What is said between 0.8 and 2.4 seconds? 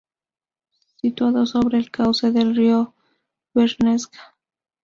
Situado sobre el cauce